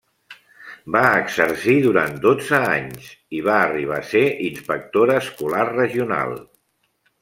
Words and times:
Va 0.95 1.03
exercir 1.17 1.75
durant 1.83 2.17
dotze 2.25 2.63
anys 2.77 3.13
i 3.41 3.45
va 3.51 3.61
arribar 3.69 4.01
a 4.03 4.09
ser 4.17 4.27
inspectora 4.51 5.23
escolar 5.27 5.71
regional. 5.75 6.39